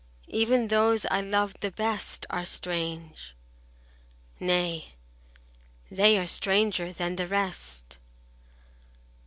[0.29, 4.95] Even those I loved the best Are strange—nay,
[5.91, 7.99] they are stranger than the rest.